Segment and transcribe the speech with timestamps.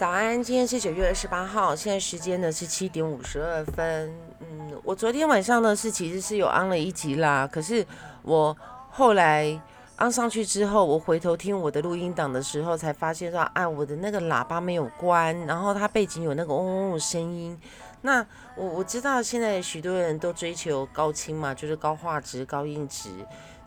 [0.00, 4.10] 早安，今天是九月二十八号，现在时间呢是七点五十二分。
[4.40, 7.86] 嗯，我昨天晚上呢是其实是有安了一集啦，可是
[8.22, 8.56] 我
[8.88, 9.60] 后来
[9.96, 17.54] 安上去之后，我回头听我的录音档的时候，才发现说，啊，我的那个喇叭没有关，然后它背景有那个嗡嗡嗡的声音。
[18.02, 18.26] 那
[18.56, 23.10] 我我知道现在许多人都追求高清嘛，就是高画质、高音质。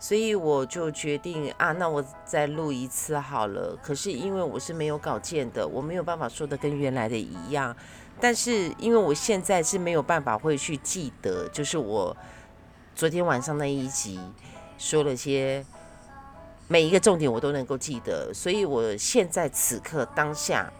[0.00, 3.78] 所以我就决定啊，那我再录一次好了。
[3.82, 7.74] 可是因为我是没有稿件的，我没有办法说的跟原来的一样。
[8.20, 12.14] 但是因为我现在是没有办法会去记得，就是我
[12.94, 14.20] 昨天晚上那一集
[14.76, 15.64] 说了些
[16.68, 18.30] 每一个重点，我都能够记得。
[18.34, 20.70] 所以我现在此刻当下。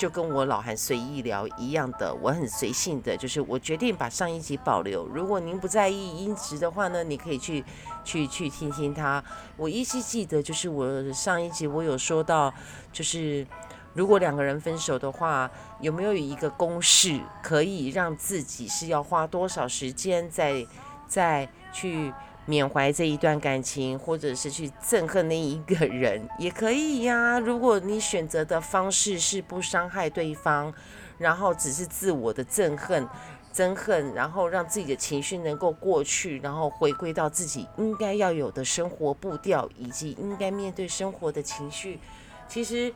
[0.00, 5.06] 就跟我老韩随意聊一样的，我很随性的，就是我决定把上一集保留。
[5.06, 7.62] 如果您不在意音质的话呢，你可以去
[8.02, 9.22] 去去听听它。
[9.58, 12.50] 我依稀记得，就是我上一集我有说到，
[12.90, 13.46] 就是
[13.92, 20.66] 如果两个人分手的话，有没有一个公式可以让自己是要花多少时间再
[21.06, 22.10] 再去。
[22.46, 27.38] 缅怀这一段感情，或者是去憎恨那一个人，也可以呀。
[27.38, 30.72] 如果你选择的方式是不伤害对方，
[31.18, 33.06] 然后只是自我的憎恨、
[33.54, 42.00] 憎恨，然后让自己的情绪能够过去，然后回归到自己应该要有的生活步调，以及应该面对生活的情绪，
[42.48, 42.92] 其实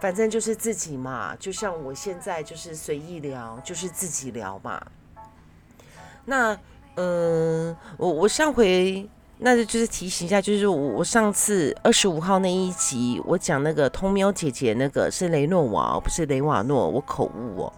[0.00, 1.36] 反正就是自己嘛。
[1.38, 4.86] 就像我现在就是随意聊，就是自己聊嘛。
[6.24, 6.58] 那。
[6.96, 9.06] 嗯，我我上回
[9.38, 17.72] 那就就是提醒一下，就是我我上次二十五号那一集，我讲那个通喵姐姐那个是雷诺瓦，不是雷瓦诺，我口误哦。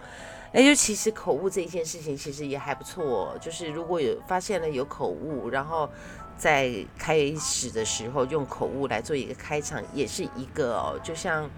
[0.53, 5.91] 哎，就其实口误这一件事情其实也还不错哦，就是如果有发现了有口误，然后
[6.37, 11.51] 在开始的时候用口误来做一个开场，也是一个哦，就像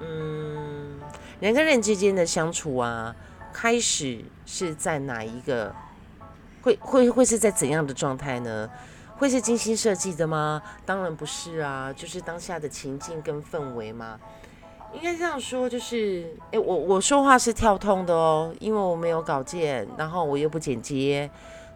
[0.00, 0.98] 嗯
[1.40, 3.14] 人跟人之间的相处啊，
[3.52, 5.74] 开始是在哪一个？
[6.62, 8.68] 会会会是在怎样的状态呢？
[9.16, 10.62] 会是精心设计的吗？
[10.86, 14.18] 当然不是啊，就是当下的情境跟氛围嘛。
[14.92, 21.30] 应该这样说，就是诶，我我说话是跳通的哦，因为我没有稿件，然后我又不剪接。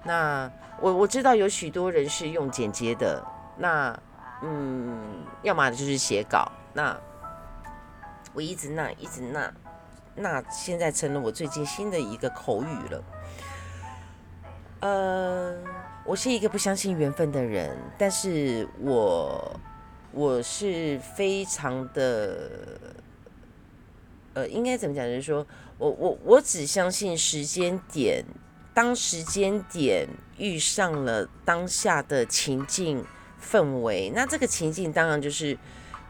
[0.05, 0.51] 那
[0.81, 3.23] 我我知道有许多人是用剪接的，
[3.57, 3.97] 那
[4.43, 4.99] 嗯，
[5.43, 6.51] 要么就是写稿。
[6.73, 6.97] 那
[8.33, 9.53] 我一直那一直那
[10.17, 13.03] 那，现在成了我最近新的一个口语了。
[14.85, 15.57] 呃，
[16.05, 19.59] 我是一个不相信缘分的人，但是我
[20.13, 22.51] 我是非常的，
[24.35, 25.07] 呃，应该怎么讲？
[25.07, 25.47] 就是说
[25.79, 28.23] 我我我只相信时间点，
[28.75, 30.07] 当时间点
[30.37, 33.03] 遇上了当下的情境
[33.43, 35.57] 氛围，那这个情境当然就是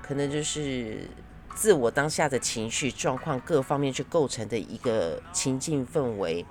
[0.02, 1.08] 可能就是
[1.54, 6.44] 自我当下的情绪状况各方面去构成的一个情境氛围。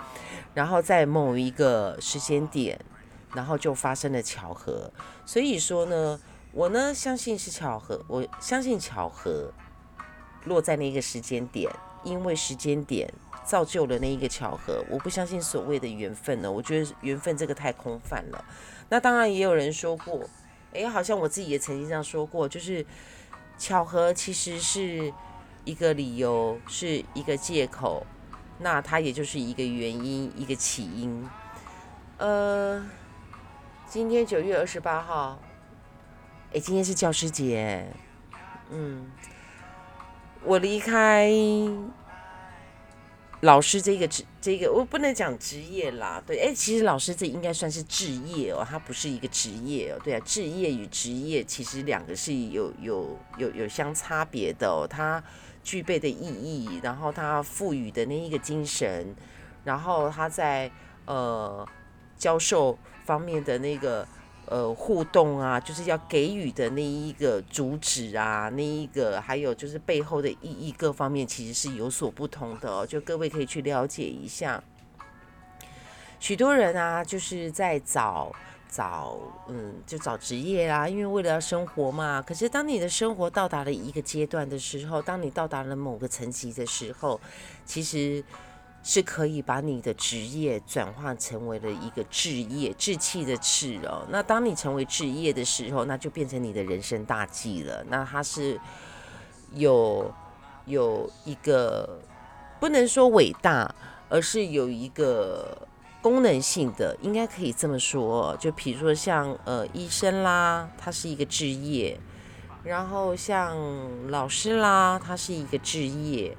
[0.53, 2.79] 然后在某一个时间点，
[3.33, 4.91] 然后就发生了巧合。
[5.25, 6.19] 所以说呢，
[6.51, 9.51] 我呢相信是巧合，我相信巧合
[10.45, 11.71] 落在那个时间点，
[12.03, 13.11] 因为时间点
[13.43, 14.83] 造就了那一个巧合。
[14.89, 18.45] 我不相信所谓的缘分呢，我觉得缘分这个太空泛了。
[18.89, 20.21] 那当然也有人说过，
[20.73, 22.85] 诶，好像我自己也曾经这样说过，就是
[23.63, 25.13] 巧合其实是
[25.63, 28.05] 一个理由，是一个借口。
[28.59, 31.25] 那它也就是一个原因，一个起因。
[32.17, 32.85] 呃，
[33.87, 35.39] 今天九月二十八号，
[36.53, 37.87] 哎，今天是教师节。
[38.69, 39.09] 嗯，
[40.43, 41.31] 我离开
[43.43, 46.21] 老师这个职，这个我不能讲职业啦。
[46.27, 50.01] 对，哎，其实老师这应该算是置业哦，它不是一个职业哦。
[50.03, 55.23] 对啊，置业与职业其实两个是有有有有相差别的哦，它。
[55.65, 59.15] 具备的意义，然后他赋予的那一个精神，
[59.63, 60.69] 然后他在
[61.05, 61.65] 呃
[62.17, 64.05] 教授方面的那个
[64.45, 74.63] 呃互动啊，就是要给予的那一个主旨啊，那一个还有就是背后的意义各方面其实是有所不同的哦，就各位可以去了解一下。
[76.19, 78.31] 许多人啊，就是在找。
[78.75, 79.19] 找
[79.49, 82.19] 嗯，就找职业啦，因为为了要生活嘛。
[82.19, 87.21] 可是当你的生活到达了一个阶段的时候，当你到达了某个层级的时候，
[87.67, 88.23] 其实
[88.83, 94.05] 是可以把你的职业转化成为了一个置业，志气的志哦。
[94.09, 97.83] 那当你成为置业的时候，那就变成你的人生大计了。
[97.89, 98.59] 那它是
[99.53, 100.13] 有
[100.65, 102.01] 有一个
[102.59, 103.73] 不能说伟大，
[104.09, 105.67] 而是有一个。
[106.03, 111.97] 功能性的应该可以这么说，就比如说像呃医生啦，他是一个置业；
[112.65, 113.55] 然后像
[114.09, 116.35] 老师啦，他是一个置业；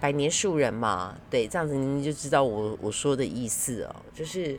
[0.00, 4.58] 百年树人嘛，对，这样子您就知道我我说的意思哦，就是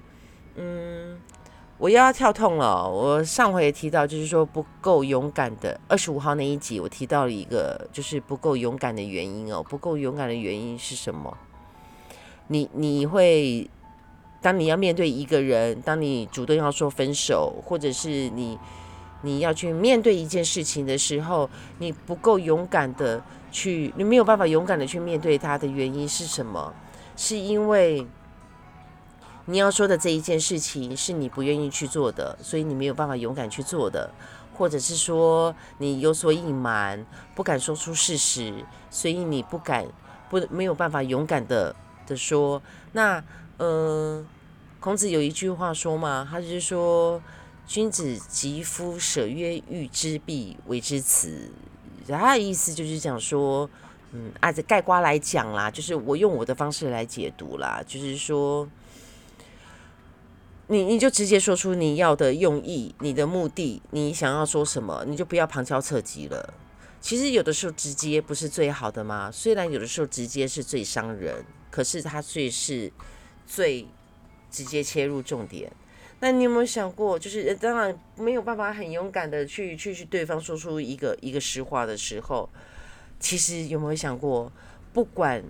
[0.56, 1.20] 嗯。
[1.78, 2.88] 我又要跳痛了。
[2.88, 9.64] 我上回也提到，就是说不够勇敢的二十五号那一集，我提到了一个就是不够勇敢的原因哦。
[9.68, 11.36] 不够勇敢的原因是什么？
[12.50, 13.68] 你你会
[14.44, 18.60] 当你要面对一个人，当你主动要说分手，或者是你
[19.22, 26.74] 你要去面对一件事情的时候，你不够勇敢的去，你没有办法勇敢的去面对它的原因是什么？
[27.16, 28.08] 是因为。
[29.46, 34.10] 你要说的这一件事情是你不愿意去做的，所以你没有办法勇敢去做的，
[34.54, 37.04] 或者是说你有所隐瞒，
[37.36, 39.88] 不敢说出事实，所以你不敢
[40.30, 41.76] 不没有办法勇敢的
[42.06, 42.62] 的说。
[42.92, 43.22] 那
[43.58, 44.24] 呃，
[44.80, 47.20] 孔子有一句话说嘛，他就是说，
[47.72, 51.50] 君子疾夫舍曰欲之必为之辞。
[52.06, 53.70] 他的意思就是讲说，
[54.12, 58.68] 嗯，按着盖瓜来讲啦，就是我用我的方式来解读啦，就是说。
[60.68, 66.54] 你你就直接说出你要的用意，你的目的，你想要说什么，你就不要旁敲侧击了。
[67.00, 69.32] 其实有的时候直接不是最好的吗？
[69.32, 72.92] 虽然有的时候直接是最伤人，可是它最是
[73.48, 73.88] 最
[74.50, 75.72] 直接切入重点。
[76.22, 82.48] 那你有没有想过，就是当然没有办法很勇敢的去去去对方说出一个一个实话的时候，
[83.20, 84.52] 其实有没有想过，
[84.94, 85.44] 不管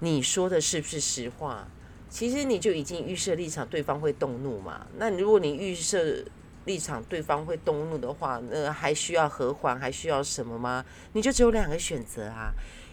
[0.00, 1.66] 你说的是不是实话？
[2.10, 4.86] 其实你就已经预设立场，对方会动怒嘛？
[4.98, 6.22] 那如果你预设
[6.66, 10.84] 立场，对方会动怒的话，那还需要和缓，还需要什么吗？
[11.14, 12.52] 你就只有两个选择啊，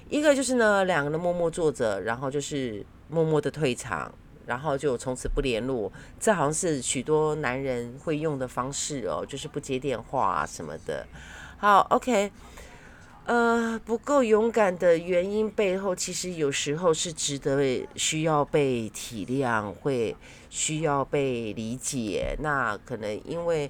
[0.09, 4.09] 一个就是呢，两个人默默坐着，然后就是默默的退场，
[4.49, 5.89] 然后就从此不联络。
[6.19, 11.05] 这好像是许多男人会用的方式哦，就是不接电话啊什么的。
[11.57, 12.31] 好，OK。
[13.25, 20.15] 呃，不够勇敢的原因背后，其实有时候是值得需要被体谅，会
[20.49, 22.35] 需要被理解。
[22.39, 23.69] 那可能因为，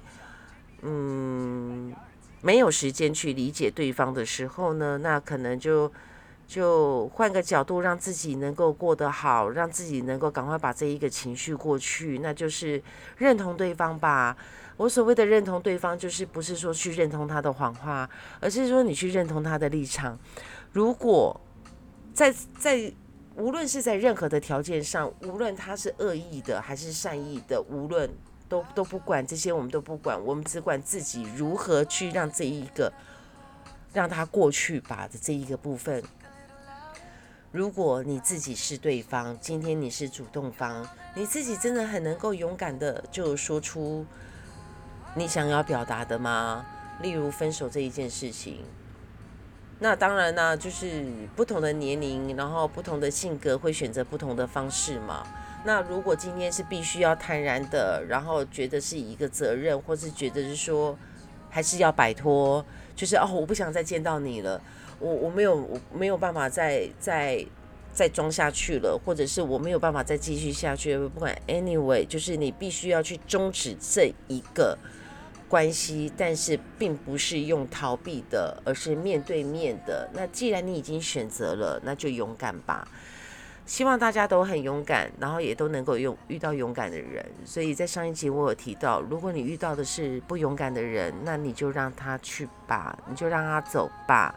[0.80, 1.94] 嗯，
[2.40, 5.92] 没有时间去理解对方的时候呢，那可能就
[6.50, 12.82] 就换个角度，让自己能够过得好，让自己能够赶快把这一个情绪过去，那就是
[13.18, 14.36] 认同对方吧。
[14.76, 18.10] 我所谓的认同对方，就是不是说去认同他的谎话，
[18.40, 20.18] 而是说你去认同他的立场。
[20.72, 21.40] 如果
[22.12, 22.92] 在在
[23.36, 28.10] 无论是在任何的条件上，无论他是恶意的还是善意的，无论
[28.48, 32.92] 都都不管这些，我们都不管，我们只管自己如何去让这一个
[33.92, 36.02] 让他过去吧的这一个部分。
[37.52, 44.06] 如果你自己是对方，今天你是主动方，你自己真的很能够勇敢的就说出。
[45.16, 46.64] 你想要表达的吗？
[47.02, 48.64] 例如分手这一件事情，
[49.80, 51.04] 那当然呢，就是
[51.34, 55.26] 不同的年龄，然后不同的性格会选择不同的方式嘛。
[55.64, 60.96] 那如果今天是必须要坦然的，然后觉得是一个责任，或是觉得是说
[61.48, 62.64] 还是要摆脱，
[62.94, 64.60] 就是哦，我不想再见到你了，
[65.00, 67.44] 我我没有我没有办法再再
[67.92, 74.78] 再装下去了，或者是我没有办法再继续下去，不管 anyway，就是你必须要去终止这一个。
[75.48, 80.08] 关系，但是并不是用逃避的，而是面对面的。
[80.14, 82.86] 那既然你已经选择了，那就勇敢吧。
[83.66, 87.26] 希望大家都很勇敢，然后也都能够用遇到勇敢的人。
[87.44, 94.32] 所以在上一集我有提到，如果你遇到的是不勇敢的人，那你就让他去吧，你就让他走吧。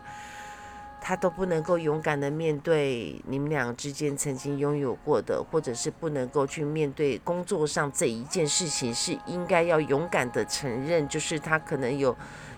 [1.06, 12.16] 他都不能够勇敢的面对你们俩之间曾经拥有过的，或者是不能够去面对工作上这一件事情，是应该要勇敢的承认，就是他可能有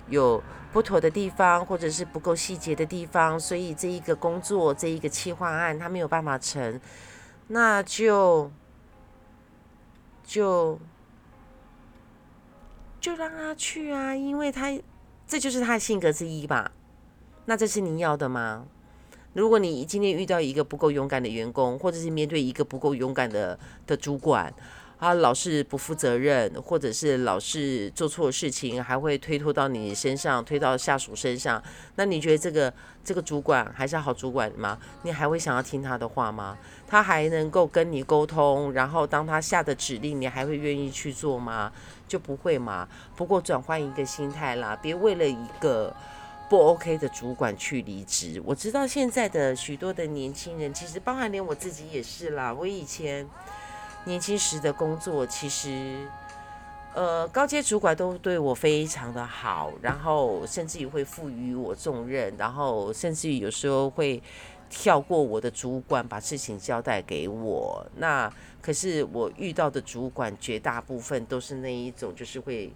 [0.10, 6.80] 有不妥的地方，或者是不够细节的地方，所以这一个工作这一个企划案他没有办法成，
[7.48, 8.52] 那就
[10.24, 10.80] 就
[13.02, 14.72] 就让他去啊，因为他
[15.26, 16.72] 这就是他的性格之一吧。
[17.46, 18.66] 那这是你要的吗？
[19.34, 24.52] 如果你今天遇到一个不够勇敢的员工，或者是面对一个不够勇敢的的主管，
[24.98, 31.62] 他老是不负责任，或者是老是做错事情，还会推脱到你身上，推到下属身上，
[31.98, 32.74] 那你觉得这个
[33.04, 34.80] 这个主管还是好主管吗？
[35.04, 36.58] 你还会想要听他的话吗？
[36.88, 41.72] 他还能够跟你沟通，然后当他下的指令，你还会愿意去做吗？
[42.08, 42.88] 就不会嘛。
[43.18, 45.94] 不过转换一个心态啦，别为了一个。
[46.48, 52.54] 不 OK 的主管去离职，我知道现在的许多的年轻人，其实包含连我自己也是啦。
[52.54, 53.28] 我以前
[54.06, 56.08] 年轻时的工作，其实
[56.94, 64.22] 呃高阶主管都对我非常的好，然后甚至于会赋予我重任，然后甚至于有时候会
[64.70, 67.84] 跳过我的主管，把事情交代给我。
[67.96, 72.72] 那可是我遇到的主管绝大部分都是那一种，就是会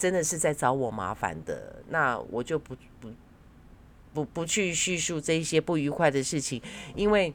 [0.00, 1.76] 真的是在找我麻烦的。
[1.90, 3.08] 那我就不不
[4.14, 6.60] 不不去叙述这一些不愉快的事情，
[6.96, 7.32] 因为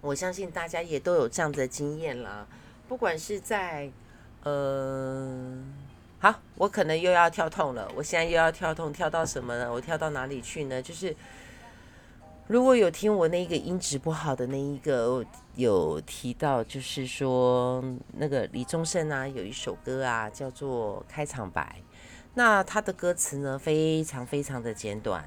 [0.00, 2.46] 我相信大家也都有这样的经验啦。
[2.86, 3.90] 不管是在
[4.44, 5.58] 呃，
[6.20, 7.90] 好，我可能又要跳痛了。
[7.96, 9.70] 我现在又要跳痛，跳到什么呢？
[9.70, 10.80] 我跳到哪里去呢？
[10.80, 11.14] 就是。
[12.48, 15.22] 如果有听我那个音质不好的那一个
[15.54, 17.84] 有提到，就是说
[18.16, 21.76] 那个李宗盛啊，有一首歌啊，叫做《开场白》。
[22.32, 25.22] 那他的歌词呢，非常非常的简短。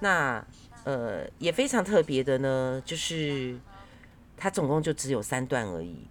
[0.00, 0.44] 那
[0.82, 3.56] 呃，也非常特别的呢，就是
[4.36, 6.08] 他总共就只有三段而已。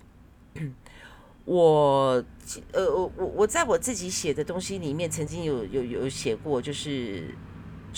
[1.43, 2.23] 我
[2.71, 7.35] 呃，我我我在我自己写的东西里面，曾经有有有写过，就是。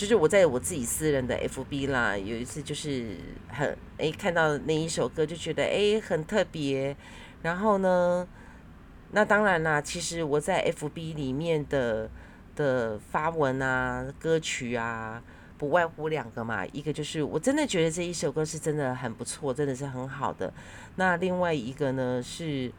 [0.02, 3.16] 就是我在我自己私人的 FB 啦，有一次就是
[3.46, 6.96] 很诶看到那一首歌就觉得诶很特别，
[7.42, 8.26] 然后呢，
[9.12, 12.10] 那当然啦，其实我在 FB 里面的
[12.56, 15.22] 的发文啊、歌曲啊，
[15.56, 20.52] 不外乎两个嘛，一个就是我真的觉得这一首歌是真的很不错，真的是很好的。
[20.96, 22.72] 那另外一个呢是，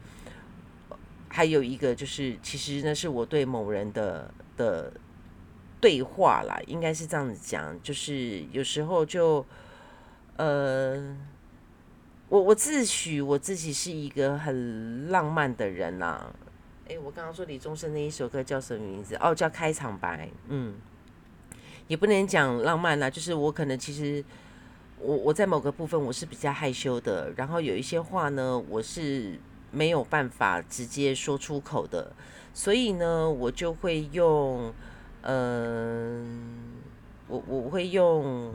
[1.28, 4.92] 还有一个就是其实呢是我对某人的的。
[5.84, 9.44] 对话啦，应该是这样子讲，就是有时候就，
[10.36, 11.14] 呃，
[12.30, 16.34] 我我自诩我自己是一个很浪漫的人呐。
[16.88, 19.14] 哎，我刚刚说李宗盛那一首歌叫什么名字？
[19.16, 20.26] 哦，叫《开场白》。
[20.48, 20.74] 嗯，
[21.86, 24.24] 也不能讲浪漫啦，就是我可能其实
[24.98, 29.38] 我我在某个部分我是比较害羞的，然后有一些话呢，我是
[29.70, 32.10] 没有办法直接说出口的，
[32.54, 34.72] 所以呢，我就会用。
[35.26, 36.82] 嗯，
[37.28, 38.54] 我我会用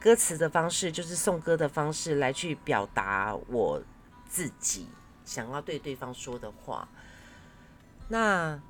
[0.00, 3.80] 歌词的方式，就是颂歌的方式来去表达我
[4.28, 4.88] 自己
[5.24, 6.88] 想要对对方说的话。
[8.08, 8.60] 那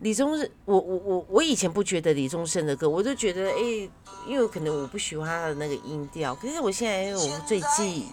[0.00, 3.90] 李宗盛，我我我我以前不觉得李宗盛的歌，我就觉得哎，
[4.26, 6.34] 因为可能我不喜欢他的那个音调。
[6.34, 8.08] 可是我现在我最近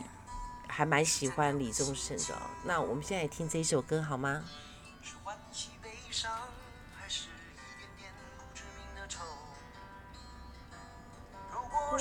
[0.68, 2.36] 还蛮喜欢李宗盛的。
[2.66, 4.44] 那我们现在听这首歌好吗？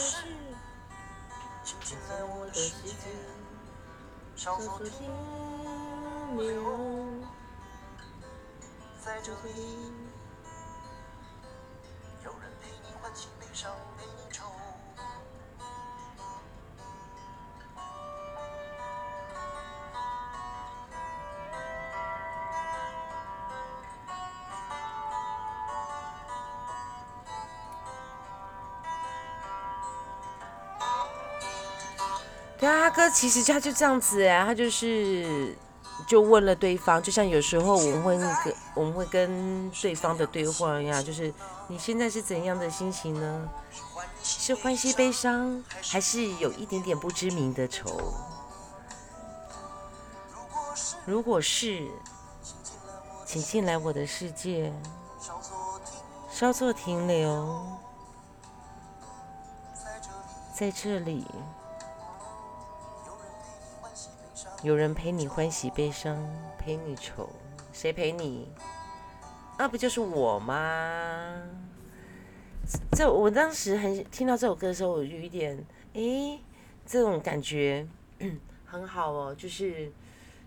[0.00, 0.16] 是。
[2.23, 2.95] 我的世界，
[4.35, 5.07] 稍作停
[6.37, 6.54] 留，
[9.04, 9.92] 在这里，
[32.61, 35.57] 对啊，哥，其实他就这样子哎，他就是
[36.07, 41.33] 就问了对方，就像有时候我们会跟我们会跟对方的对话一样，就是
[41.69, 43.49] 你现在是怎样的心情呢？
[44.23, 48.12] 是欢喜悲伤，还是有一点点不知名的愁？
[51.07, 51.88] 如果是，
[53.25, 54.71] 请进来我的世界，
[56.31, 57.79] 稍作停留，
[60.55, 61.26] 在这里。
[64.62, 66.19] 有人陪你欢喜悲伤，
[66.59, 67.31] 陪你愁，
[67.73, 68.47] 谁陪你？
[69.59, 71.35] 那不就是我吗？
[72.93, 75.64] 这我当时很听到这首歌的时候，我就有一点，
[75.95, 76.38] 诶，
[76.85, 77.88] 这种感觉
[78.67, 79.35] 很好哦。
[79.35, 79.90] 就是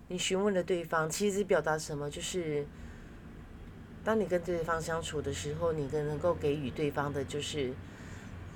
[0.06, 2.08] 你询问了对方，其实表达什么？
[2.08, 2.64] 就是
[4.04, 7.74] 当你跟对方相处的时候，你更能够给予对方的，就是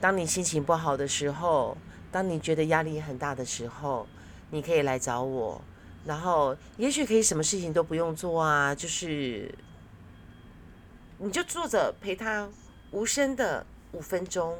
[0.01, 1.77] 当你心情不好的时候，
[2.13, 4.07] 当你觉得压力很大的时候。
[4.51, 5.61] 你可以来找我，
[6.07, 9.55] 然后也许可以什么事情都不用做啊，就是
[11.19, 12.49] 你就坐着陪他
[12.93, 14.57] 无声的五分钟，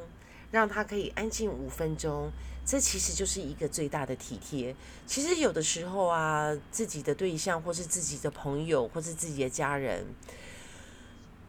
[0.51, 2.29] 让他可以安静五分钟，
[2.63, 4.75] 这其实就是一个最大的体贴。
[5.07, 10.05] 其实有的时候啊，自己的对象或是自己的朋友或是自己的家人，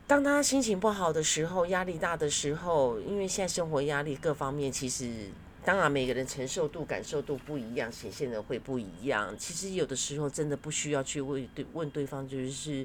[0.06, 5.28] 当他心情不好的时候，压力大的时候，因为现在生活压力各方面其实。
[5.70, 9.32] 当然，每个人承受度、感受度不一样，显现的会不一样。
[9.38, 12.84] 其实有的时候真的不需要去问对问对方，就是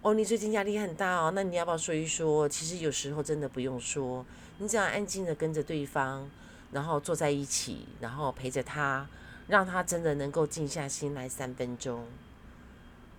[0.00, 2.48] 哦，你最近压力很大哦，那你要不要说一说？
[2.48, 4.24] 其实有时候真的不用说，
[4.56, 6.30] 你只要安静的跟着对方，
[6.72, 9.06] 然后坐在一起，然后陪着他，
[9.46, 12.06] 让他真的能够静下心来三分钟，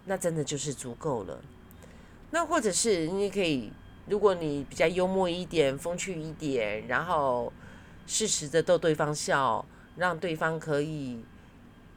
[0.06, 1.40] 那真的就是足够了。
[2.32, 3.72] 那或者是你也可以，
[4.08, 7.54] 如果你比较幽默一点、风趣一点，然后。
[8.10, 9.64] 适时的逗对方笑，
[9.96, 11.20] 让对方可以，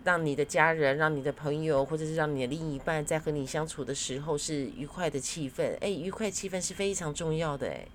[0.05, 5.75] 让你的家人、让你的朋友，或者是让你的另一半，在和你相处的时候是愉快的气氛。
[5.81, 7.89] 哎，愉快气氛是非常重要的哎。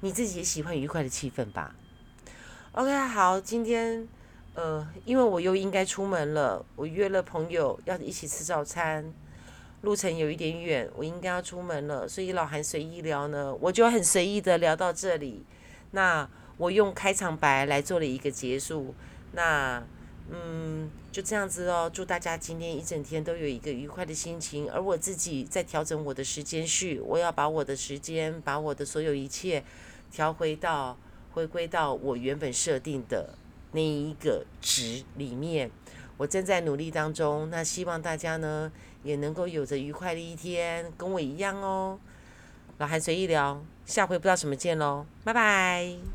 [0.00, 1.76] 你自己也喜欢愉快的气氛吧
[2.72, 4.08] ？OK，好，今天
[4.54, 9.12] 呃，因为我又应该出门了，我约了朋友要一起吃早餐，
[9.82, 15.44] 路程有一点远，我应该要出门了，所以老韩随意聊呢，我就很随意的聊到这里。
[15.92, 18.94] 那我用开场白来做了一个结束，
[19.32, 19.82] 那
[20.30, 21.90] 嗯，就这样子哦。
[21.92, 29.64] 祝大家今天一整天都有一个愉快的心情，而我自己在调整我的时间序，我要把我的时间，把我的所有一切。
[30.12, 30.98] 调回到，
[31.32, 33.34] 回归到我原本设定的
[33.70, 35.70] 那一个值里面，
[36.16, 37.48] 我正在努力当中。
[37.48, 38.72] 那希望大家呢
[39.04, 41.98] 也能够有着愉快的一天，跟我一样哦。
[42.80, 46.00] 老韩随意聊，下回不知道什么见喽，拜拜。